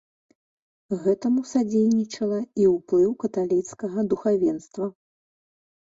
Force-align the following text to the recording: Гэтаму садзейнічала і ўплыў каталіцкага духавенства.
Гэтаму 1.03 1.43
садзейнічала 1.51 2.39
і 2.65 2.67
ўплыў 2.75 3.11
каталіцкага 3.27 3.99
духавенства. 4.15 4.85